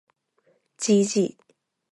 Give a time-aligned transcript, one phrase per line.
[0.83, 1.13] gg